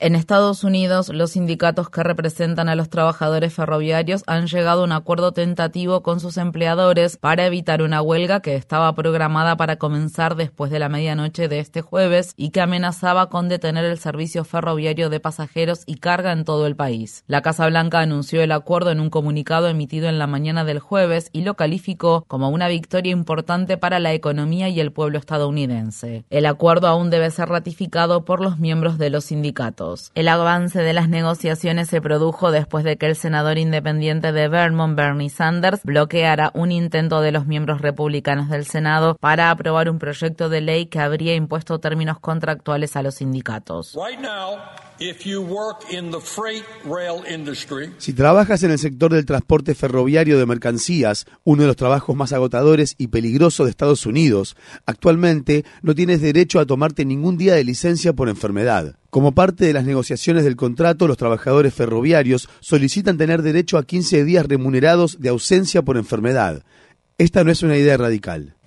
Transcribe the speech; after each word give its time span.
En 0.00 0.14
Estados 0.14 0.62
Unidos, 0.62 1.08
los 1.08 1.32
sindicatos 1.32 1.90
que 1.90 2.04
representan 2.04 2.68
a 2.68 2.76
los 2.76 2.88
trabajadores 2.88 3.52
ferroviarios 3.52 4.22
han 4.28 4.46
llegado 4.46 4.82
a 4.82 4.84
un 4.84 4.92
acuerdo 4.92 5.32
tentativo 5.32 6.04
con 6.04 6.20
sus 6.20 6.36
empleadores 6.36 7.16
para 7.16 7.46
evitar 7.46 7.82
una 7.82 8.00
huelga 8.00 8.38
que 8.38 8.54
estaba 8.54 8.94
programada 8.94 9.56
para 9.56 9.74
comenzar 9.74 10.36
después 10.36 10.70
de 10.70 10.78
la 10.78 10.88
medianoche 10.88 11.48
de 11.48 11.58
este 11.58 11.82
jueves 11.82 12.32
y 12.36 12.50
que 12.50 12.60
amenazaba 12.60 13.28
con 13.28 13.48
detener 13.48 13.84
el 13.86 13.98
servicio 13.98 14.44
ferroviario 14.44 15.10
de 15.10 15.18
pasajeros 15.18 15.82
y 15.84 15.96
carga 15.96 16.30
en 16.30 16.44
todo 16.44 16.68
el 16.68 16.76
país. 16.76 17.24
La 17.26 17.42
Casa 17.42 17.66
Blanca 17.66 17.98
anunció 17.98 18.40
el 18.40 18.52
acuerdo 18.52 18.92
en 18.92 19.00
un 19.00 19.10
comunicado 19.10 19.66
emitido 19.66 20.08
en 20.08 20.20
la 20.20 20.28
mañana 20.28 20.64
del 20.64 20.78
jueves 20.78 21.28
y 21.32 21.40
lo 21.40 21.54
calificó 21.54 22.24
como 22.28 22.50
una 22.50 22.68
victoria 22.68 23.10
importante 23.10 23.78
para 23.78 23.98
la 23.98 24.12
economía 24.12 24.68
y 24.68 24.78
el 24.78 24.92
pueblo 24.92 25.18
estadounidense. 25.18 26.24
El 26.30 26.46
acuerdo 26.46 26.86
aún 26.86 27.10
debe 27.10 27.32
ser 27.32 27.48
ratificado 27.48 28.24
por 28.24 28.40
los 28.40 28.60
miembros 28.60 28.96
de 28.96 29.10
los 29.10 29.24
sindicatos. 29.24 29.87
El 30.14 30.28
avance 30.28 30.80
de 30.80 30.92
las 30.92 31.08
negociaciones 31.08 31.88
se 31.88 32.00
produjo 32.00 32.50
después 32.50 32.84
de 32.84 32.96
que 32.96 33.06
el 33.06 33.16
senador 33.16 33.58
independiente 33.58 34.32
de 34.32 34.48
Vermont, 34.48 34.96
Bernie 34.96 35.30
Sanders, 35.30 35.82
bloqueara 35.84 36.50
un 36.54 36.72
intento 36.72 37.20
de 37.20 37.32
los 37.32 37.46
miembros 37.46 37.80
republicanos 37.80 38.48
del 38.48 38.64
Senado 38.64 39.16
para 39.20 39.50
aprobar 39.50 39.90
un 39.90 39.98
proyecto 39.98 40.48
de 40.48 40.60
ley 40.60 40.86
que 40.86 41.00
habría 41.00 41.34
impuesto 41.34 41.78
términos 41.78 42.18
contractuales 42.20 42.96
a 42.96 43.02
los 43.02 43.16
sindicatos. 43.16 43.96
Si 47.98 48.12
trabajas 48.12 48.62
en 48.62 48.72
el 48.72 48.78
sector 48.78 49.12
del 49.12 49.26
transporte 49.26 49.74
ferroviario 49.74 50.38
de 50.38 50.46
mercancías, 50.46 51.26
uno 51.44 51.62
de 51.62 51.68
los 51.68 51.76
trabajos 51.76 52.16
más 52.16 52.32
agotadores 52.32 52.94
y 52.98 53.08
peligrosos 53.08 53.66
de 53.66 53.70
Estados 53.70 54.06
Unidos, 54.06 54.56
actualmente 54.86 55.64
no 55.82 55.94
tienes 55.94 56.20
derecho 56.20 56.58
a 56.60 56.66
tomarte 56.66 57.04
ningún 57.04 57.38
día 57.38 57.54
de 57.54 57.64
licencia 57.64 58.12
por 58.12 58.28
enfermedad. 58.28 58.96
Como 59.10 59.32
parte 59.32 59.64
de 59.64 59.72
las 59.72 59.84
negociaciones 59.84 60.44
del 60.44 60.56
contrato, 60.56 61.06
los 61.06 61.16
trabajadores 61.16 61.72
ferroviarios 61.72 62.48
solicitan 62.60 63.16
tener 63.16 63.42
derecho 63.42 63.78
a 63.78 63.84
15 63.84 64.24
días 64.24 64.46
remunerados 64.46 65.20
de 65.20 65.28
ausencia 65.28 65.82
por 65.82 65.96
enfermedad. 65.96 66.62
Esta 67.16 67.42
no 67.44 67.50
es 67.50 67.62
una 67.62 67.76
idea 67.76 67.96
radical. 67.96 68.57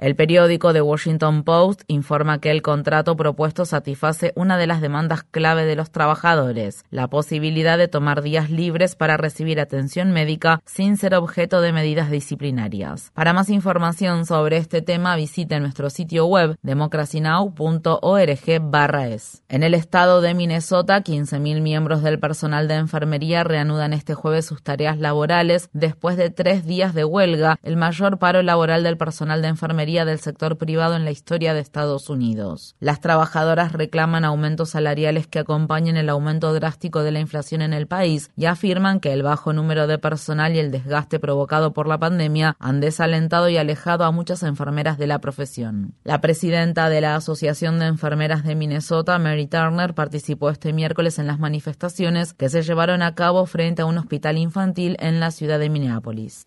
El 0.00 0.16
periódico 0.16 0.72
The 0.72 0.80
Washington 0.80 1.44
Post 1.44 1.82
informa 1.88 2.40
que 2.40 2.50
el 2.50 2.62
contrato 2.62 3.16
propuesto 3.16 3.66
satisface 3.66 4.32
una 4.34 4.56
de 4.56 4.66
las 4.66 4.80
demandas 4.80 5.22
clave 5.22 5.64
de 5.64 5.76
los 5.76 5.90
trabajadores, 5.90 6.84
la 6.90 7.08
posibilidad 7.08 7.78
de 7.78 7.88
tomar 7.88 8.22
días 8.22 8.50
libres 8.50 8.96
para 8.96 9.16
recibir 9.16 9.60
atención 9.60 10.10
médica 10.10 10.62
sin 10.64 10.96
ser 10.96 11.14
objeto 11.14 11.60
de 11.60 11.72
medidas 11.72 12.10
disciplinarias. 12.10 13.12
Para 13.14 13.32
más 13.32 13.50
información 13.50 14.26
sobre 14.26 14.56
este 14.56 14.82
tema, 14.82 15.16
visite 15.16 15.60
nuestro 15.60 15.90
sitio 15.90 16.26
web 16.26 16.56
democracynow.org/es. 16.62 19.42
En 19.48 19.62
el 19.62 19.74
estado 19.74 20.20
de 20.20 20.34
Minnesota, 20.34 21.02
15.000 21.02 21.60
miembros 21.60 22.02
del 22.02 22.18
personal 22.18 22.68
de 22.68 22.74
enfermería 22.74 23.44
reanudan 23.44 23.92
este 23.92 24.14
jueves 24.14 24.46
sus 24.46 24.62
tareas 24.62 24.98
laborales 24.98 25.68
después 25.72 26.16
de 26.16 26.30
tres 26.30 26.64
días 26.64 26.89
de 26.94 27.04
huelga, 27.04 27.58
el 27.62 27.76
mayor 27.76 28.18
paro 28.18 28.42
laboral 28.42 28.82
del 28.82 28.96
personal 28.96 29.42
de 29.42 29.48
enfermería 29.48 30.04
del 30.04 30.20
sector 30.20 30.56
privado 30.56 30.96
en 30.96 31.04
la 31.04 31.10
historia 31.10 31.54
de 31.54 31.60
Estados 31.60 32.08
Unidos. 32.08 32.76
Las 32.80 33.00
trabajadoras 33.00 33.72
reclaman 33.72 34.24
aumentos 34.24 34.70
salariales 34.70 35.26
que 35.26 35.38
acompañen 35.38 35.96
el 35.96 36.08
aumento 36.08 36.52
drástico 36.52 37.02
de 37.02 37.12
la 37.12 37.20
inflación 37.20 37.62
en 37.62 37.72
el 37.72 37.86
país 37.86 38.30
y 38.36 38.46
afirman 38.46 39.00
que 39.00 39.12
el 39.12 39.22
bajo 39.22 39.52
número 39.52 39.86
de 39.86 39.98
personal 39.98 40.54
y 40.54 40.58
el 40.58 40.70
desgaste 40.70 41.18
provocado 41.18 41.72
por 41.72 41.86
la 41.86 41.98
pandemia 41.98 42.56
han 42.58 42.80
desalentado 42.80 43.48
y 43.48 43.56
alejado 43.56 44.04
a 44.04 44.12
muchas 44.12 44.42
enfermeras 44.42 44.98
de 44.98 45.06
la 45.06 45.20
profesión. 45.20 45.94
La 46.04 46.20
presidenta 46.20 46.88
de 46.88 47.00
la 47.00 47.16
Asociación 47.16 47.78
de 47.78 47.86
Enfermeras 47.86 48.44
de 48.44 48.54
Minnesota, 48.54 49.18
Mary 49.18 49.46
Turner, 49.46 49.94
participó 49.94 50.50
este 50.50 50.72
miércoles 50.72 51.18
en 51.18 51.26
las 51.26 51.38
manifestaciones 51.38 52.32
que 52.32 52.48
se 52.48 52.62
llevaron 52.62 53.02
a 53.02 53.14
cabo 53.14 53.46
frente 53.46 53.82
a 53.82 53.86
un 53.86 53.98
hospital 53.98 54.38
infantil 54.38 54.96
en 55.00 55.20
la 55.20 55.30
ciudad 55.30 55.58
de 55.58 55.70
Minneapolis. 55.70 56.46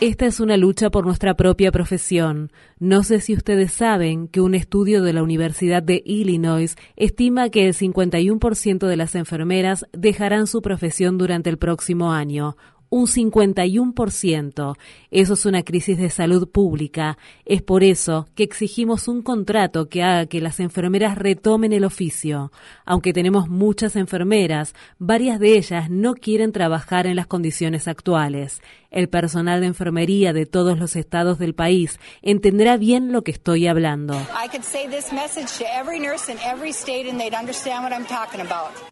Esta 0.00 0.26
es 0.26 0.40
una 0.40 0.56
lucha 0.56 0.90
por 0.90 1.04
nuestra 1.04 1.34
propia 1.34 1.72
profesión. 1.72 2.52
No 2.78 3.02
sé 3.02 3.20
si 3.20 3.34
ustedes 3.34 3.72
saben 3.72 4.28
que 4.28 4.40
un 4.40 4.54
estudio 4.54 5.02
de 5.02 5.12
la 5.12 5.22
Universidad 5.22 5.82
de 5.82 6.02
Illinois 6.04 6.76
estima 6.96 7.50
que 7.50 7.66
el 7.66 7.74
51% 7.74 8.86
de 8.86 8.96
las 8.96 9.14
enfermeras 9.14 9.86
dejarán 9.92 10.46
su 10.46 10.62
profesión 10.62 11.18
durante 11.18 11.50
el 11.50 11.58
próximo 11.58 12.12
año 12.12 12.56
un 12.90 13.06
51%. 13.06 14.76
Eso 15.10 15.34
es 15.34 15.46
una 15.46 15.62
crisis 15.62 15.96
de 15.96 16.10
salud 16.10 16.48
pública. 16.48 17.16
Es 17.46 17.62
por 17.62 17.84
eso 17.84 18.28
que 18.34 18.42
exigimos 18.42 19.06
un 19.08 19.22
contrato 19.22 19.88
que 19.88 20.02
haga 20.02 20.26
que 20.26 20.40
las 20.40 20.60
enfermeras 20.60 21.16
retomen 21.16 21.72
el 21.72 21.84
oficio. 21.84 22.52
Aunque 22.84 23.12
tenemos 23.12 23.48
muchas 23.48 23.94
enfermeras, 23.94 24.74
varias 24.98 25.38
de 25.38 25.56
ellas 25.56 25.88
no 25.88 26.14
quieren 26.14 26.52
trabajar 26.52 27.06
en 27.06 27.16
las 27.16 27.28
condiciones 27.28 27.86
actuales. 27.86 28.60
El 28.90 29.08
personal 29.08 29.60
de 29.60 29.68
enfermería 29.68 30.32
de 30.32 30.46
todos 30.46 30.76
los 30.76 30.96
estados 30.96 31.38
del 31.38 31.54
país 31.54 32.00
entenderá 32.22 32.76
bien 32.76 33.12
lo 33.12 33.22
que 33.22 33.30
estoy 33.30 33.68
hablando. 33.68 34.20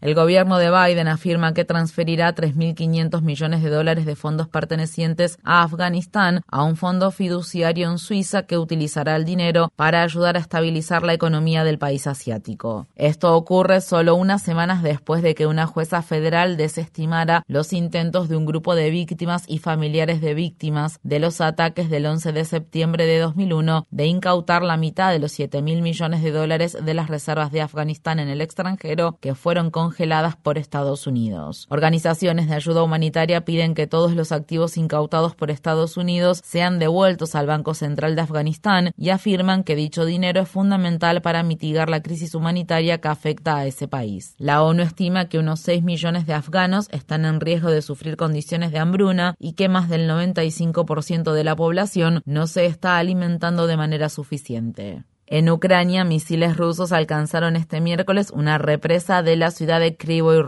El 0.01 0.15
gobierno 0.15 0.59
de 0.59 0.71
Biden 0.71 1.09
afirma 1.09 1.53
que 1.53 1.65
transferirá 1.65 2.33
3.500 2.33 3.23
millones 3.23 3.63
de 3.65 3.71
dólares 3.71 3.88
de 3.97 4.17
fondos 4.17 4.49
pertenecientes 4.49 5.39
a 5.43 5.63
Afganistán 5.63 6.43
a 6.47 6.63
un 6.63 6.77
fondo 6.77 7.11
fiduciario 7.11 7.91
en 7.91 7.99
Suiza 7.99 8.43
que 8.43 8.59
utilizará 8.59 9.17
el 9.17 9.25
dinero 9.25 9.73
para 9.77 10.03
ayudar 10.03 10.37
a 10.37 10.41
estabilizar 10.41 11.03
la 11.03 11.15
economía 11.15 11.65
del 11.65 11.79
país 11.79 12.07
asiático. 12.07 12.87
Esto 12.95 13.35
ocurre 13.35 13.81
solo 13.81 14.15
unas 14.15 14.43
semanas 14.43 14.83
después 14.83 15.23
de 15.23 15.35
que 15.35 15.47
una 15.47 15.67
jueza 15.67 16.03
federal 16.03 16.57
desestimara 16.57 17.43
los 17.47 17.73
intentos 17.73 18.29
de 18.29 18.37
un 18.37 18.45
grupo 18.45 18.75
de 18.75 18.91
víctimas 18.91 19.45
y 19.47 19.59
familiares 19.59 20.21
de 20.21 20.35
víctimas 20.35 21.01
de 21.03 21.19
los 21.19 21.41
ataques 21.41 21.89
del 21.89 22.07
11 22.07 22.33
de 22.33 22.45
septiembre 22.45 23.07
de 23.07 23.19
2001 23.19 23.87
de 23.91 24.07
incautar 24.07 24.63
la 24.63 24.77
mitad 24.77 25.11
de 25.11 25.19
los 25.19 25.33
7 25.33 25.63
mil 25.63 25.83
millones 25.83 26.23
de 26.23 26.31
dólares 26.31 26.77
de 26.81 26.95
las 26.95 27.09
reservas 27.09 27.51
de 27.53 27.63
Afganistán 27.63 28.19
en 28.19 28.29
el 28.29 28.41
extranjero 28.41 29.17
que 29.21 29.35
fueron 29.35 29.71
congeladas 29.71 30.37
por 30.37 30.59
Estados 30.59 31.07
Unidos. 31.07 31.67
Organizaciones 31.71 32.49
de 32.49 32.55
ayuda 32.55 32.83
humanitaria 32.83 33.45
piden 33.45 33.75
que 33.75 33.78
todos 33.87 34.15
los 34.15 34.33
activos 34.33 34.77
incautados 34.77 35.35
por 35.35 35.51
Estados 35.51 35.97
Unidos 35.97 36.41
sean 36.45 36.79
devueltos 36.79 37.35
al 37.35 37.47
Banco 37.47 37.75
Central 37.75 38.17
de 38.17 38.23
Afganistán 38.23 38.91
y 38.97 39.11
afirman 39.11 39.65
que 39.65 39.77
dicho 39.77 40.05
dinero 40.05 40.41
es 40.41 40.49
fundamental 40.49 41.23
para 41.23 41.43
mitigar 41.43 41.89
la 41.89 42.03
crisis 42.03 42.35
humanitaria 42.35 42.99
que 42.99 43.09
afecta 43.09 43.57
a 43.57 43.67
ese 43.67 43.89
país. 43.89 44.35
La 44.39 44.63
ONU 44.63 44.83
estima 44.83 45.29
que 45.29 45.39
unos 45.39 45.61
6 45.61 45.85
millones 45.85 46.27
de 46.27 46.35
afganos 46.35 46.89
están 46.91 47.25
en 47.25 47.41
riesgo 47.41 47.71
de 47.71 47.83
sufrir 47.83 48.17
condiciones 48.17 48.73
de 48.73 48.79
hambruna 48.79 49.35
y 49.39 49.53
que 49.53 49.69
más 49.69 49.89
del 49.89 50.09
95% 50.09 51.33
de 51.33 51.45
la 51.45 51.57
población 51.57 52.23
no 52.25 52.47
se 52.47 52.67
está 52.67 52.99
alimentando 52.99 53.67
de 53.67 53.77
manera 53.77 54.09
suficiente. 54.09 55.05
En 55.31 55.51
Ucrania, 55.51 56.05
misiles 56.05 56.57
rusos 56.57 56.91
alcanzaron 56.91 57.55
este 57.55 57.83
miércoles 57.83 58.31
una 58.31 58.57
represa 58.57 59.23
de 59.23 59.37
la 59.37 59.51
ciudad 59.51 59.79
de 59.79 59.95
Kryvyi. 59.95 60.43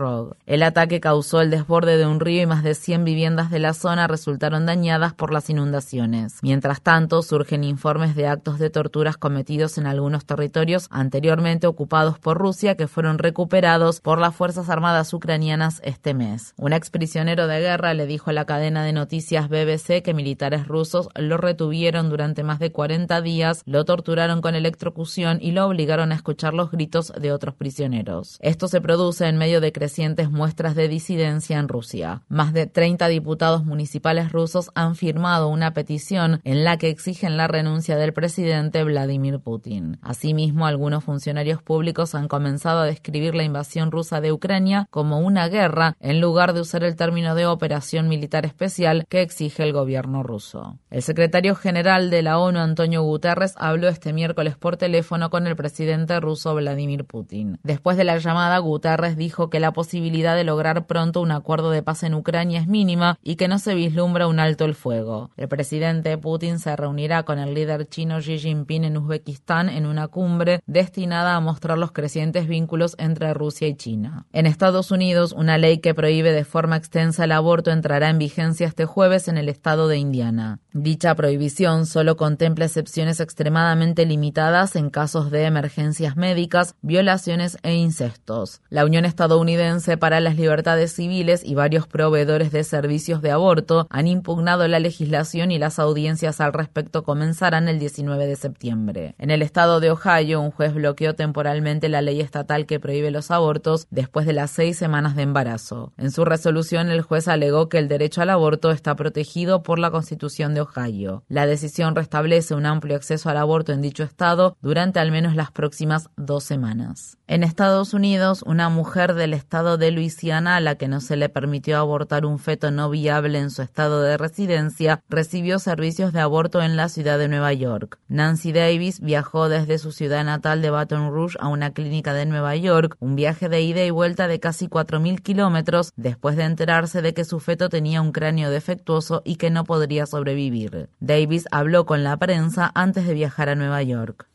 El 0.47 0.63
ataque 0.63 0.99
causó 0.99 1.39
el 1.39 1.51
desborde 1.51 1.97
de 1.97 2.07
un 2.07 2.19
río 2.19 2.41
y 2.41 2.45
más 2.47 2.63
de 2.63 2.73
100 2.73 3.05
viviendas 3.05 3.51
de 3.51 3.59
la 3.59 3.75
zona 3.75 4.07
resultaron 4.07 4.65
dañadas 4.65 5.13
por 5.13 5.31
las 5.31 5.51
inundaciones. 5.51 6.39
Mientras 6.41 6.81
tanto, 6.81 7.21
surgen 7.21 7.63
informes 7.63 8.15
de 8.15 8.25
actos 8.25 8.57
de 8.57 8.71
torturas 8.71 9.17
cometidos 9.17 9.77
en 9.77 9.85
algunos 9.85 10.25
territorios 10.25 10.87
anteriormente 10.89 11.67
ocupados 11.67 12.17
por 12.17 12.39
Rusia 12.39 12.75
que 12.75 12.87
fueron 12.87 13.19
recuperados 13.19 14.01
por 14.01 14.17
las 14.17 14.35
Fuerzas 14.35 14.67
Armadas 14.67 15.13
ucranianas 15.13 15.79
este 15.83 16.15
mes. 16.15 16.55
Un 16.57 16.73
exprisionero 16.73 17.45
de 17.45 17.59
guerra 17.59 17.93
le 17.93 18.07
dijo 18.07 18.31
a 18.31 18.33
la 18.33 18.45
cadena 18.45 18.83
de 18.83 18.93
noticias 18.93 19.47
BBC 19.47 20.01
que 20.01 20.15
militares 20.15 20.67
rusos 20.67 21.07
lo 21.13 21.37
retuvieron 21.37 22.09
durante 22.09 22.41
más 22.41 22.57
de 22.57 22.71
40 22.71 23.21
días, 23.21 23.61
lo 23.67 23.85
torturaron 23.85 24.41
con 24.41 24.55
el 24.55 24.70
electrocución 24.71 25.39
y 25.41 25.51
lo 25.51 25.67
obligaron 25.67 26.11
a 26.11 26.15
escuchar 26.15 26.53
los 26.53 26.71
gritos 26.71 27.11
de 27.19 27.33
otros 27.33 27.55
prisioneros. 27.55 28.37
Esto 28.41 28.69
se 28.69 28.79
produce 28.79 29.27
en 29.27 29.37
medio 29.37 29.59
de 29.59 29.73
crecientes 29.73 30.31
muestras 30.31 30.75
de 30.75 30.87
disidencia 30.87 31.59
en 31.59 31.67
Rusia. 31.67 32.23
Más 32.29 32.53
de 32.53 32.67
30 32.67 33.07
diputados 33.09 33.65
municipales 33.65 34.31
rusos 34.31 34.71
han 34.73 34.95
firmado 34.95 35.49
una 35.49 35.73
petición 35.73 36.39
en 36.45 36.63
la 36.63 36.77
que 36.77 36.89
exigen 36.89 37.35
la 37.35 37.47
renuncia 37.47 37.97
del 37.97 38.13
presidente 38.13 38.83
Vladimir 38.83 39.39
Putin. 39.39 39.97
Asimismo, 40.01 40.65
algunos 40.65 41.03
funcionarios 41.03 41.61
públicos 41.61 42.15
han 42.15 42.29
comenzado 42.29 42.79
a 42.79 42.85
describir 42.85 43.35
la 43.35 43.43
invasión 43.43 43.91
rusa 43.91 44.21
de 44.21 44.31
Ucrania 44.31 44.87
como 44.89 45.19
una 45.19 45.49
guerra 45.49 45.97
en 45.99 46.21
lugar 46.21 46.53
de 46.53 46.61
usar 46.61 46.83
el 46.83 46.95
término 46.95 47.35
de 47.35 47.45
operación 47.45 48.07
militar 48.07 48.45
especial 48.45 49.05
que 49.09 49.21
exige 49.21 49.63
el 49.63 49.73
gobierno 49.73 50.23
ruso. 50.23 50.79
El 50.89 51.01
secretario 51.01 51.55
general 51.55 52.09
de 52.09 52.21
la 52.21 52.39
ONU, 52.39 52.59
Antonio 52.59 53.03
Guterres, 53.03 53.53
habló 53.57 53.89
este 53.89 54.13
miércoles 54.13 54.55
por 54.61 54.77
teléfono 54.77 55.31
con 55.31 55.47
el 55.47 55.55
presidente 55.55 56.19
ruso 56.19 56.53
Vladimir 56.53 57.03
Putin. 57.03 57.57
Después 57.63 57.97
de 57.97 58.03
la 58.03 58.19
llamada, 58.19 58.59
Guterres 58.59 59.17
dijo 59.17 59.49
que 59.49 59.59
la 59.59 59.73
posibilidad 59.73 60.35
de 60.35 60.43
lograr 60.43 60.85
pronto 60.85 61.19
un 61.19 61.31
acuerdo 61.31 61.71
de 61.71 61.81
paz 61.81 62.03
en 62.03 62.13
Ucrania 62.13 62.59
es 62.59 62.67
mínima 62.67 63.17
y 63.23 63.37
que 63.37 63.47
no 63.47 63.57
se 63.57 63.73
vislumbra 63.73 64.27
un 64.27 64.39
alto 64.39 64.63
el 64.65 64.75
fuego. 64.75 65.31
El 65.35 65.47
presidente 65.47 66.15
Putin 66.19 66.59
se 66.59 66.75
reunirá 66.75 67.23
con 67.23 67.39
el 67.39 67.55
líder 67.55 67.89
chino 67.89 68.19
Xi 68.19 68.37
Jinping 68.37 68.83
en 68.83 68.97
Uzbekistán 68.97 69.67
en 69.67 69.87
una 69.87 70.07
cumbre 70.09 70.61
destinada 70.67 71.35
a 71.35 71.39
mostrar 71.39 71.79
los 71.79 71.91
crecientes 71.91 72.47
vínculos 72.47 72.95
entre 72.99 73.33
Rusia 73.33 73.67
y 73.67 73.73
China. 73.73 74.27
En 74.31 74.45
Estados 74.45 74.91
Unidos, 74.91 75.31
una 75.31 75.57
ley 75.57 75.79
que 75.79 75.95
prohíbe 75.95 76.31
de 76.33 76.45
forma 76.45 76.77
extensa 76.77 77.23
el 77.23 77.31
aborto 77.31 77.71
entrará 77.71 78.09
en 78.09 78.19
vigencia 78.19 78.67
este 78.67 78.85
jueves 78.85 79.27
en 79.27 79.39
el 79.39 79.49
estado 79.49 79.87
de 79.87 79.97
Indiana. 79.97 80.59
Dicha 80.71 81.15
prohibición 81.15 81.87
solo 81.87 82.15
contempla 82.15 82.65
excepciones 82.65 83.19
extremadamente 83.19 84.05
limitadas 84.05 84.50
en 84.51 84.89
casos 84.89 85.31
de 85.31 85.45
emergencias 85.45 86.17
médicas, 86.17 86.75
violaciones 86.81 87.57
e 87.63 87.73
incestos. 87.73 88.61
La 88.69 88.83
Unión 88.83 89.05
Estadounidense 89.05 89.95
para 89.95 90.19
las 90.19 90.35
Libertades 90.35 90.91
Civiles 90.91 91.41
y 91.45 91.55
varios 91.55 91.87
proveedores 91.87 92.51
de 92.51 92.65
servicios 92.65 93.21
de 93.21 93.31
aborto 93.31 93.87
han 93.89 94.07
impugnado 94.07 94.67
la 94.67 94.81
legislación 94.81 95.51
y 95.51 95.57
las 95.57 95.79
audiencias 95.79 96.41
al 96.41 96.51
respecto 96.51 97.03
comenzarán 97.03 97.69
el 97.69 97.79
19 97.79 98.27
de 98.27 98.35
septiembre. 98.35 99.15
En 99.19 99.31
el 99.31 99.41
estado 99.41 99.79
de 99.79 99.91
Ohio, 99.91 100.41
un 100.41 100.51
juez 100.51 100.73
bloqueó 100.73 101.15
temporalmente 101.15 101.87
la 101.87 102.01
ley 102.01 102.19
estatal 102.19 102.65
que 102.65 102.81
prohíbe 102.81 103.09
los 103.09 103.31
abortos 103.31 103.87
después 103.89 104.25
de 104.25 104.33
las 104.33 104.51
seis 104.51 104.77
semanas 104.77 105.15
de 105.15 105.21
embarazo. 105.21 105.93
En 105.97 106.11
su 106.11 106.25
resolución, 106.25 106.89
el 106.89 107.03
juez 107.03 107.29
alegó 107.29 107.69
que 107.69 107.77
el 107.77 107.87
derecho 107.87 108.21
al 108.21 108.31
aborto 108.31 108.71
está 108.71 108.97
protegido 108.97 109.63
por 109.63 109.79
la 109.79 109.91
Constitución 109.91 110.53
de 110.53 110.61
Ohio. 110.61 111.23
La 111.29 111.45
decisión 111.45 111.95
restablece 111.95 112.53
un 112.53 112.65
amplio 112.65 112.97
acceso 112.97 113.29
al 113.29 113.37
aborto 113.37 113.71
en 113.71 113.81
dicho 113.81 114.03
estado 114.03 114.40
durante 114.61 114.99
al 114.99 115.11
menos 115.11 115.35
las 115.35 115.51
próximas 115.51 116.09
dos 116.17 116.43
semanas. 116.43 117.17
En 117.27 117.43
Estados 117.43 117.93
Unidos, 117.93 118.43
una 118.45 118.69
mujer 118.69 119.13
del 119.13 119.33
estado 119.33 119.77
de 119.77 119.91
Luisiana 119.91 120.57
a 120.57 120.59
la 120.59 120.75
que 120.75 120.87
no 120.87 120.99
se 120.99 121.15
le 121.15 121.29
permitió 121.29 121.77
abortar 121.77 122.25
un 122.25 122.39
feto 122.39 122.71
no 122.71 122.89
viable 122.89 123.39
en 123.39 123.49
su 123.49 123.61
estado 123.61 124.01
de 124.01 124.17
residencia 124.17 125.01
recibió 125.09 125.59
servicios 125.59 126.13
de 126.13 126.19
aborto 126.19 126.61
en 126.61 126.75
la 126.75 126.89
ciudad 126.89 127.17
de 127.17 127.27
Nueva 127.27 127.53
York. 127.53 127.99
Nancy 128.07 128.51
Davis 128.51 128.99
viajó 128.99 129.49
desde 129.49 129.77
su 129.77 129.91
ciudad 129.91 130.25
natal 130.25 130.61
de 130.61 130.69
Baton 130.69 131.11
Rouge 131.11 131.37
a 131.39 131.47
una 131.47 131.71
clínica 131.71 132.13
de 132.13 132.25
Nueva 132.25 132.55
York, 132.55 132.95
un 132.99 133.15
viaje 133.15 133.49
de 133.49 133.61
ida 133.61 133.83
y 133.83 133.91
vuelta 133.91 134.27
de 134.27 134.39
casi 134.39 134.67
4.000 134.67 135.21
kilómetros 135.21 135.93
después 135.95 136.35
de 136.35 136.43
enterarse 136.43 137.01
de 137.01 137.13
que 137.13 137.25
su 137.25 137.39
feto 137.39 137.69
tenía 137.69 138.01
un 138.01 138.11
cráneo 138.11 138.49
defectuoso 138.49 139.21
y 139.25 139.35
que 139.35 139.49
no 139.49 139.63
podría 139.63 140.05
sobrevivir. 140.05 140.89
Davis 140.99 141.45
habló 141.51 141.85
con 141.85 142.03
la 142.03 142.17
prensa 142.17 142.71
antes 142.75 143.07
de 143.07 143.13
viajar 143.13 143.49
a 143.49 143.55
Nueva 143.55 143.81
York. 143.83 144.27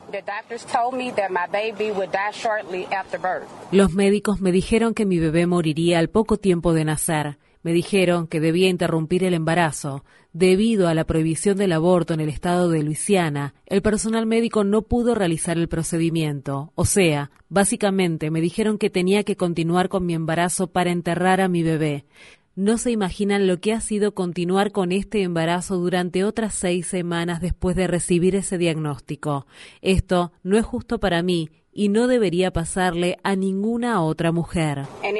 Los 3.72 3.92
médicos 3.92 4.40
me 4.40 4.52
dijeron 4.52 4.94
que 4.94 5.06
mi 5.06 5.18
bebé 5.18 5.46
moriría 5.46 5.98
al 5.98 6.08
poco 6.08 6.36
tiempo 6.36 6.72
de 6.72 6.84
nacer. 6.84 7.38
Me 7.62 7.72
dijeron 7.72 8.28
que 8.28 8.38
debía 8.38 8.68
interrumpir 8.68 9.24
el 9.24 9.34
embarazo. 9.34 10.04
Debido 10.32 10.86
a 10.86 10.94
la 10.94 11.04
prohibición 11.04 11.56
del 11.56 11.72
aborto 11.72 12.14
en 12.14 12.20
el 12.20 12.28
estado 12.28 12.70
de 12.70 12.82
Luisiana, 12.82 13.54
el 13.66 13.82
personal 13.82 14.26
médico 14.26 14.62
no 14.62 14.82
pudo 14.82 15.14
realizar 15.16 15.56
el 15.56 15.66
procedimiento. 15.66 16.72
O 16.76 16.84
sea, 16.84 17.32
básicamente 17.48 18.30
me 18.30 18.40
dijeron 18.40 18.78
que 18.78 18.90
tenía 18.90 19.24
que 19.24 19.36
continuar 19.36 19.88
con 19.88 20.06
mi 20.06 20.14
embarazo 20.14 20.68
para 20.68 20.90
enterrar 20.90 21.40
a 21.40 21.48
mi 21.48 21.64
bebé. 21.64 22.04
No 22.56 22.78
se 22.78 22.90
imaginan 22.90 23.46
lo 23.46 23.60
que 23.60 23.74
ha 23.74 23.82
sido 23.82 24.14
continuar 24.14 24.72
con 24.72 24.90
este 24.90 25.22
embarazo 25.22 25.76
durante 25.76 26.24
otras 26.24 26.54
seis 26.54 26.86
semanas 26.86 27.42
después 27.42 27.76
de 27.76 27.86
recibir 27.86 28.34
ese 28.34 28.56
diagnóstico. 28.56 29.46
Esto 29.82 30.32
no 30.42 30.56
es 30.56 30.64
justo 30.64 30.98
para 30.98 31.22
mí 31.22 31.50
y 31.76 31.90
no 31.90 32.06
debería 32.06 32.52
pasarle 32.52 33.18
a 33.22 33.36
ninguna 33.36 34.02
otra 34.02 34.32
mujer. 34.32 34.86
En 35.02 35.16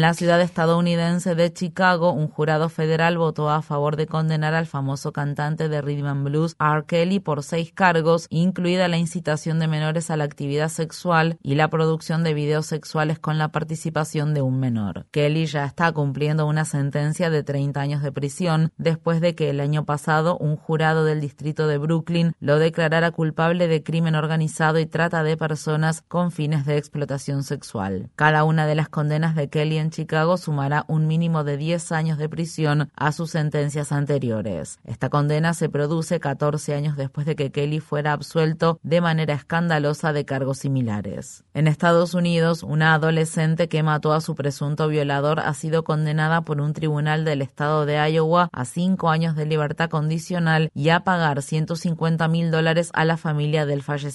la 0.00 0.14
ciudad 0.14 0.40
estadounidense 0.40 1.36
de 1.36 1.52
Chicago, 1.52 2.12
un 2.12 2.26
jurado 2.28 2.68
federal 2.68 3.18
votó 3.18 3.48
a 3.48 3.62
favor 3.62 3.94
de 3.96 4.08
condenar 4.08 4.54
al 4.54 4.66
famoso 4.66 5.12
cantante 5.12 5.68
de 5.68 5.80
rhythm 5.80 6.06
and 6.06 6.24
blues 6.24 6.56
R. 6.58 6.84
Kelly 6.86 7.20
por 7.20 7.44
seis 7.44 7.72
cargos, 7.72 8.26
incluida 8.28 8.88
la 8.88 8.98
incitación 8.98 9.60
de 9.60 9.68
menores 9.68 10.10
a 10.10 10.16
la 10.16 10.24
actividad 10.24 10.70
sexual 10.70 11.38
y 11.42 11.54
la 11.54 11.68
producción 11.68 12.24
de 12.24 12.34
videos 12.34 12.66
sexuales 12.66 13.20
con 13.20 13.38
la 13.38 13.52
participación 13.52 14.34
de 14.34 14.42
un 14.42 14.58
menor. 14.58 15.06
Kelly 15.12 15.46
ya 15.46 15.64
está 15.64 15.92
cumpliendo 15.92 16.46
una 16.46 16.64
sentencia 16.64 17.30
de 17.30 17.44
30 17.44 17.80
años 17.80 18.02
de 18.02 18.10
prisión 18.10 18.72
después 18.76 19.20
de 19.20 19.36
que 19.36 19.50
el 19.50 19.60
año 19.60 19.84
pasado 19.84 20.36
un 20.36 20.56
jurado 20.56 21.04
del 21.04 21.20
distrito 21.20 21.68
de 21.68 21.78
Brooklyn 21.78 22.32
lo 22.40 22.58
declarara 22.58 23.12
culpable 23.12 23.68
de 23.68 23.84
crimen 23.84 24.15
organizado 24.16 24.78
y 24.78 24.86
trata 24.86 25.22
de 25.22 25.36
personas 25.36 26.02
con 26.02 26.32
fines 26.32 26.66
de 26.66 26.76
explotación 26.76 27.42
sexual. 27.42 28.10
Cada 28.16 28.44
una 28.44 28.66
de 28.66 28.74
las 28.74 28.88
condenas 28.88 29.34
de 29.34 29.48
Kelly 29.48 29.78
en 29.78 29.90
Chicago 29.90 30.36
sumará 30.36 30.84
un 30.88 31.06
mínimo 31.06 31.44
de 31.44 31.56
10 31.56 31.92
años 31.92 32.18
de 32.18 32.28
prisión 32.28 32.90
a 32.96 33.12
sus 33.12 33.30
sentencias 33.30 33.92
anteriores. 33.92 34.78
Esta 34.84 35.10
condena 35.10 35.54
se 35.54 35.68
produce 35.68 36.18
14 36.18 36.74
años 36.74 36.96
después 36.96 37.26
de 37.26 37.36
que 37.36 37.52
Kelly 37.52 37.80
fuera 37.80 38.12
absuelto 38.12 38.80
de 38.82 39.00
manera 39.00 39.34
escandalosa 39.34 40.12
de 40.12 40.24
cargos 40.24 40.58
similares. 40.58 41.44
En 41.54 41.68
Estados 41.68 42.14
Unidos, 42.14 42.62
una 42.62 42.94
adolescente 42.94 43.68
que 43.68 43.82
mató 43.82 44.12
a 44.12 44.20
su 44.20 44.34
presunto 44.34 44.88
violador 44.88 45.40
ha 45.40 45.52
sido 45.54 45.84
condenada 45.84 46.42
por 46.42 46.60
un 46.60 46.72
tribunal 46.72 47.24
del 47.24 47.42
estado 47.42 47.86
de 47.86 47.96
Iowa 48.10 48.48
a 48.52 48.64
cinco 48.64 49.10
años 49.10 49.36
de 49.36 49.46
libertad 49.46 49.90
condicional 49.90 50.70
y 50.74 50.88
a 50.88 51.00
pagar 51.00 51.42
150 51.42 52.28
mil 52.28 52.50
dólares 52.50 52.90
a 52.94 53.04
la 53.04 53.16
familia 53.16 53.66
del 53.66 53.82
fallecido 53.82 54.05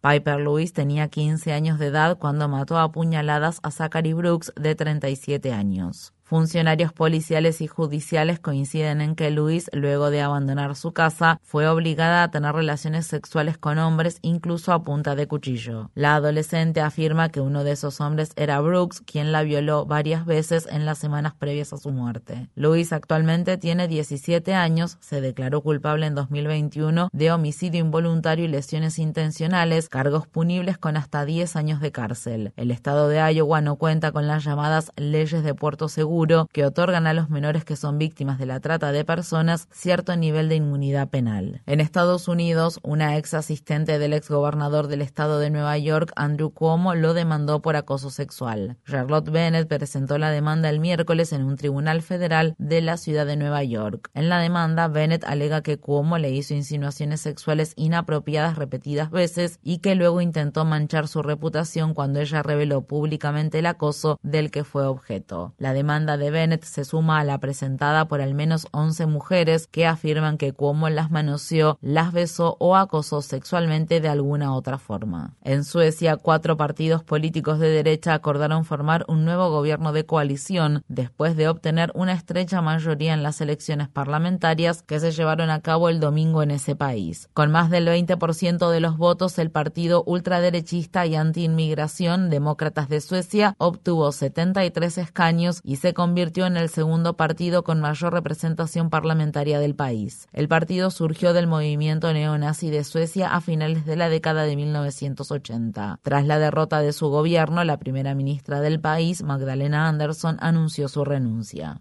Piper 0.00 0.40
Lewis 0.40 0.72
tenía 0.72 1.08
15 1.08 1.52
años 1.52 1.78
de 1.78 1.86
edad 1.86 2.18
cuando 2.18 2.48
mató 2.48 2.78
a 2.78 2.90
puñaladas 2.92 3.60
a 3.62 3.70
Zachary 3.70 4.12
Brooks 4.12 4.52
de 4.56 4.74
37 4.74 5.52
años. 5.52 6.15
Funcionarios 6.28 6.92
policiales 6.92 7.60
y 7.60 7.68
judiciales 7.68 8.40
coinciden 8.40 9.00
en 9.00 9.14
que 9.14 9.30
Luis, 9.30 9.70
luego 9.72 10.10
de 10.10 10.22
abandonar 10.22 10.74
su 10.74 10.90
casa, 10.90 11.38
fue 11.44 11.68
obligada 11.68 12.24
a 12.24 12.32
tener 12.32 12.52
relaciones 12.52 13.06
sexuales 13.06 13.58
con 13.58 13.78
hombres, 13.78 14.18
incluso 14.22 14.72
a 14.72 14.82
punta 14.82 15.14
de 15.14 15.28
cuchillo. 15.28 15.92
La 15.94 16.16
adolescente 16.16 16.80
afirma 16.80 17.28
que 17.28 17.40
uno 17.40 17.62
de 17.62 17.70
esos 17.70 18.00
hombres 18.00 18.32
era 18.34 18.60
Brooks, 18.60 19.02
quien 19.02 19.30
la 19.30 19.44
violó 19.44 19.86
varias 19.86 20.26
veces 20.26 20.66
en 20.68 20.84
las 20.84 20.98
semanas 20.98 21.32
previas 21.38 21.72
a 21.72 21.76
su 21.76 21.92
muerte. 21.92 22.48
Luis 22.56 22.92
actualmente 22.92 23.56
tiene 23.56 23.86
17 23.86 24.52
años, 24.52 24.98
se 24.98 25.20
declaró 25.20 25.60
culpable 25.60 26.06
en 26.06 26.16
2021 26.16 27.08
de 27.12 27.30
homicidio 27.30 27.78
involuntario 27.78 28.46
y 28.46 28.48
lesiones 28.48 28.98
intencionales, 28.98 29.88
cargos 29.88 30.26
punibles 30.26 30.76
con 30.76 30.96
hasta 30.96 31.24
10 31.24 31.54
años 31.54 31.80
de 31.80 31.92
cárcel. 31.92 32.52
El 32.56 32.72
estado 32.72 33.06
de 33.06 33.18
Iowa 33.32 33.60
no 33.60 33.76
cuenta 33.76 34.10
con 34.10 34.26
las 34.26 34.42
llamadas 34.42 34.90
leyes 34.96 35.44
de 35.44 35.54
puerto 35.54 35.88
seguro 35.88 36.15
que 36.50 36.64
otorgan 36.64 37.06
a 37.06 37.12
los 37.12 37.28
menores 37.28 37.64
que 37.64 37.76
son 37.76 37.98
víctimas 37.98 38.38
de 38.38 38.46
la 38.46 38.60
trata 38.60 38.90
de 38.90 39.04
personas 39.04 39.68
cierto 39.70 40.16
nivel 40.16 40.48
de 40.48 40.56
inmunidad 40.56 41.10
penal. 41.10 41.60
En 41.66 41.80
Estados 41.80 42.26
Unidos, 42.26 42.80
una 42.82 43.18
ex 43.18 43.34
asistente 43.34 43.98
del 43.98 44.14
ex 44.14 44.30
gobernador 44.30 44.86
del 44.86 45.02
estado 45.02 45.38
de 45.38 45.50
Nueva 45.50 45.76
York, 45.76 46.12
Andrew 46.16 46.50
Cuomo, 46.52 46.94
lo 46.94 47.12
demandó 47.12 47.60
por 47.60 47.76
acoso 47.76 48.08
sexual. 48.08 48.78
Charlotte 48.86 49.30
Bennett 49.30 49.68
presentó 49.68 50.16
la 50.16 50.30
demanda 50.30 50.70
el 50.70 50.80
miércoles 50.80 51.34
en 51.34 51.44
un 51.44 51.56
tribunal 51.56 52.00
federal 52.00 52.54
de 52.56 52.80
la 52.80 52.96
ciudad 52.96 53.26
de 53.26 53.36
Nueva 53.36 53.62
York. 53.62 54.08
En 54.14 54.30
la 54.30 54.38
demanda, 54.38 54.88
Bennett 54.88 55.24
alega 55.24 55.60
que 55.60 55.78
Cuomo 55.78 56.16
le 56.16 56.30
hizo 56.30 56.54
insinuaciones 56.54 57.20
sexuales 57.20 57.74
inapropiadas 57.76 58.56
repetidas 58.56 59.10
veces 59.10 59.58
y 59.62 59.78
que 59.78 59.94
luego 59.94 60.22
intentó 60.22 60.64
manchar 60.64 61.08
su 61.08 61.22
reputación 61.22 61.92
cuando 61.92 62.20
ella 62.20 62.42
reveló 62.42 62.86
públicamente 62.86 63.58
el 63.58 63.66
acoso 63.66 64.18
del 64.22 64.50
que 64.50 64.64
fue 64.64 64.86
objeto. 64.86 65.52
La 65.58 65.74
demanda 65.74 66.05
de 66.16 66.30
Bennett 66.30 66.62
se 66.62 66.84
suma 66.84 67.18
a 67.18 67.24
la 67.24 67.38
presentada 67.38 68.06
por 68.06 68.20
al 68.20 68.34
menos 68.34 68.68
11 68.70 69.06
mujeres 69.06 69.66
que 69.66 69.86
afirman 69.86 70.38
que 70.38 70.52
Cuomo 70.52 70.88
las 70.88 71.10
manoseó, 71.10 71.78
las 71.82 72.12
besó 72.12 72.56
o 72.60 72.76
acosó 72.76 73.20
sexualmente 73.22 74.00
de 74.00 74.08
alguna 74.08 74.54
otra 74.54 74.78
forma. 74.78 75.34
En 75.42 75.64
Suecia, 75.64 76.16
cuatro 76.16 76.56
partidos 76.56 77.02
políticos 77.02 77.58
de 77.58 77.70
derecha 77.70 78.14
acordaron 78.14 78.64
formar 78.64 79.04
un 79.08 79.24
nuevo 79.24 79.50
gobierno 79.50 79.92
de 79.92 80.06
coalición 80.06 80.84
después 80.86 81.36
de 81.36 81.48
obtener 81.48 81.90
una 81.94 82.12
estrecha 82.12 82.62
mayoría 82.62 83.12
en 83.14 83.24
las 83.24 83.40
elecciones 83.40 83.88
parlamentarias 83.88 84.82
que 84.82 85.00
se 85.00 85.10
llevaron 85.10 85.50
a 85.50 85.60
cabo 85.60 85.88
el 85.88 85.98
domingo 85.98 86.42
en 86.42 86.52
ese 86.52 86.76
país. 86.76 87.28
Con 87.34 87.50
más 87.50 87.70
del 87.70 87.88
20% 87.88 88.70
de 88.70 88.80
los 88.80 88.96
votos, 88.96 89.38
el 89.38 89.50
partido 89.50 90.04
ultraderechista 90.06 91.06
y 91.06 91.16
antiinmigración 91.16 92.30
Demócratas 92.30 92.88
de 92.88 93.00
Suecia 93.00 93.54
obtuvo 93.58 94.12
73 94.12 94.98
escaños 94.98 95.60
y 95.64 95.76
se 95.76 95.94
convirtió 95.96 96.44
en 96.44 96.58
el 96.58 96.68
segundo 96.68 97.16
partido 97.16 97.64
con 97.64 97.80
mayor 97.80 98.12
representación 98.12 98.90
parlamentaria 98.90 99.58
del 99.58 99.74
país. 99.74 100.28
El 100.34 100.46
partido 100.46 100.90
surgió 100.90 101.32
del 101.32 101.46
movimiento 101.46 102.12
neonazi 102.12 102.68
de 102.68 102.84
Suecia 102.84 103.34
a 103.34 103.40
finales 103.40 103.86
de 103.86 103.96
la 103.96 104.10
década 104.10 104.42
de 104.42 104.56
1980. 104.56 105.98
Tras 106.02 106.26
la 106.26 106.38
derrota 106.38 106.82
de 106.82 106.92
su 106.92 107.08
gobierno, 107.08 107.64
la 107.64 107.78
primera 107.78 108.14
ministra 108.14 108.60
del 108.60 108.78
país, 108.78 109.22
Magdalena 109.22 109.88
Andersson, 109.88 110.36
anunció 110.40 110.88
su 110.88 111.02
renuncia. 111.02 111.80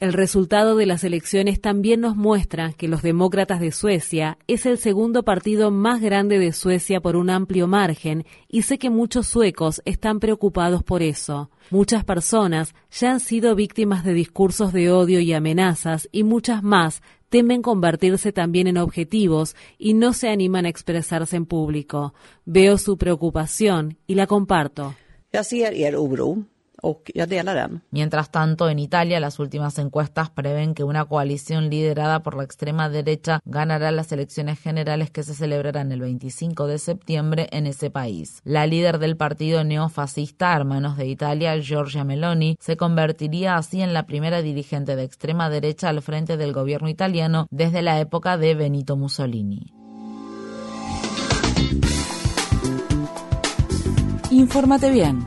El 0.00 0.12
resultado 0.12 0.76
de 0.76 0.84
las 0.84 1.02
elecciones 1.02 1.62
también 1.62 2.02
nos 2.02 2.14
muestra 2.14 2.74
que 2.74 2.86
los 2.86 3.00
demócratas 3.00 3.58
de 3.60 3.72
Suecia 3.72 4.36
es 4.46 4.66
el 4.66 4.76
segundo 4.76 5.22
partido 5.22 5.70
más 5.70 6.02
grande 6.02 6.38
de 6.38 6.52
Suecia 6.52 7.00
por 7.00 7.16
un 7.16 7.30
amplio 7.30 7.66
margen 7.66 8.26
y 8.48 8.62
sé 8.64 8.76
que 8.76 8.90
muchos 8.90 9.26
suecos 9.26 9.80
están 9.86 10.20
preocupados 10.20 10.82
por 10.82 11.02
eso. 11.02 11.48
Muchas 11.70 12.04
personas 12.04 12.74
ya 12.90 13.12
han 13.12 13.20
sido 13.20 13.54
víctimas 13.54 14.04
de 14.04 14.14
discursos 14.14 14.72
de 14.72 14.90
odio 14.90 15.20
y 15.20 15.32
amenazas 15.32 16.08
y 16.12 16.22
muchas 16.22 16.62
más 16.62 17.02
temen 17.28 17.60
convertirse 17.60 18.32
también 18.32 18.66
en 18.68 18.78
objetivos 18.78 19.56
y 19.78 19.94
no 19.94 20.12
se 20.12 20.28
animan 20.28 20.66
a 20.66 20.68
expresarse 20.68 21.36
en 21.36 21.46
público. 21.46 22.14
Veo 22.44 22.78
su 22.78 22.96
preocupación 22.96 23.98
y 24.06 24.14
la 24.14 24.26
comparto. 24.26 24.94
Och 26.86 27.10
jag 27.14 27.28
delar 27.28 27.54
den. 27.54 27.80
Mientras 27.90 28.30
tanto, 28.30 28.68
en 28.68 28.78
Italia 28.78 29.18
las 29.20 29.40
últimas 29.40 29.78
encuestas 29.78 30.30
prevén 30.30 30.74
que 30.74 30.84
una 30.84 31.04
coalición 31.04 31.68
liderada 31.68 32.22
por 32.22 32.36
la 32.36 32.44
extrema 32.44 32.88
derecha 32.88 33.40
ganará 33.44 33.90
las 33.90 34.12
elecciones 34.12 34.60
generales 34.60 35.10
que 35.10 35.24
se 35.24 35.34
celebrarán 35.34 35.90
el 35.90 36.00
25 36.00 36.68
de 36.68 36.78
septiembre 36.78 37.48
en 37.50 37.66
ese 37.66 37.90
país. 37.90 38.40
La 38.44 38.66
líder 38.66 38.98
del 38.98 39.16
partido 39.16 39.64
neofascista 39.64 40.54
Hermanos 40.54 40.96
de 40.96 41.06
Italia, 41.06 41.58
Giorgia 41.58 42.04
Meloni, 42.04 42.56
se 42.60 42.76
convertiría 42.76 43.56
así 43.56 43.82
en 43.82 43.92
la 43.92 44.06
primera 44.06 44.40
dirigente 44.40 44.94
de 44.94 45.02
extrema 45.02 45.50
derecha 45.50 45.88
al 45.88 46.02
frente 46.02 46.36
del 46.36 46.52
gobierno 46.52 46.88
italiano 46.88 47.48
desde 47.50 47.82
la 47.82 47.98
época 47.98 48.38
de 48.38 48.54
Benito 48.54 48.96
Mussolini. 48.96 49.72
Infórmate 54.30 54.90
bien. 54.90 55.26